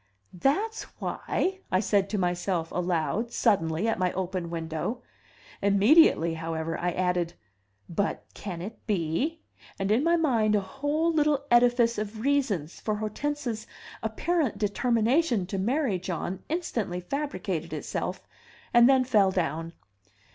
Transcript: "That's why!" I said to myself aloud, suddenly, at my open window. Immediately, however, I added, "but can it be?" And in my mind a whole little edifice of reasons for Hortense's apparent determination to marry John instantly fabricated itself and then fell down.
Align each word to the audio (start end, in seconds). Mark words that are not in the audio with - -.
"That's 0.33 0.81
why!" 0.97 1.59
I 1.71 1.79
said 1.79 2.09
to 2.09 2.17
myself 2.17 2.71
aloud, 2.71 3.31
suddenly, 3.31 3.87
at 3.87 3.99
my 3.99 4.11
open 4.13 4.49
window. 4.49 5.03
Immediately, 5.61 6.33
however, 6.33 6.75
I 6.75 6.89
added, 6.93 7.35
"but 7.87 8.25
can 8.33 8.63
it 8.63 8.79
be?" 8.87 9.41
And 9.77 9.91
in 9.91 10.03
my 10.03 10.15
mind 10.15 10.55
a 10.55 10.59
whole 10.59 11.13
little 11.13 11.45
edifice 11.51 11.99
of 11.99 12.21
reasons 12.21 12.79
for 12.79 12.95
Hortense's 12.95 13.67
apparent 14.01 14.57
determination 14.57 15.45
to 15.45 15.59
marry 15.59 15.99
John 15.99 16.39
instantly 16.49 16.99
fabricated 16.99 17.71
itself 17.71 18.27
and 18.73 18.89
then 18.89 19.03
fell 19.03 19.29
down. 19.29 19.71